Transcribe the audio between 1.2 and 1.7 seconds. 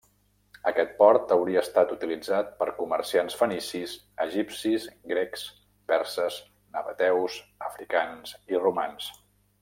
hauria